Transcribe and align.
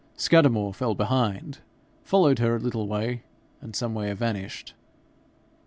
Scudamore 0.17 0.73
fell 0.73 0.95
behind, 0.95 1.59
followed 2.03 2.39
her 2.39 2.55
a 2.55 2.59
little 2.59 2.87
way, 2.87 3.21
and 3.61 3.75
somewhere 3.75 4.15
vanished. 4.15 4.73